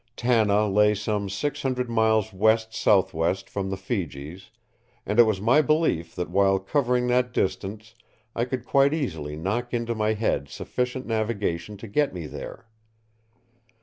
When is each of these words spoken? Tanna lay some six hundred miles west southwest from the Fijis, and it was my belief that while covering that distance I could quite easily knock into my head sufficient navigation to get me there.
Tanna 0.15 0.65
lay 0.67 0.95
some 0.95 1.29
six 1.29 1.61
hundred 1.61 1.87
miles 1.87 2.33
west 2.33 2.73
southwest 2.73 3.47
from 3.47 3.69
the 3.69 3.77
Fijis, 3.77 4.49
and 5.05 5.19
it 5.19 5.25
was 5.25 5.39
my 5.39 5.61
belief 5.61 6.15
that 6.15 6.31
while 6.31 6.57
covering 6.57 7.05
that 7.09 7.31
distance 7.31 7.93
I 8.35 8.45
could 8.45 8.65
quite 8.65 8.95
easily 8.95 9.35
knock 9.35 9.75
into 9.75 9.93
my 9.93 10.13
head 10.13 10.49
sufficient 10.49 11.05
navigation 11.05 11.77
to 11.77 11.87
get 11.87 12.15
me 12.15 12.25
there. 12.25 12.65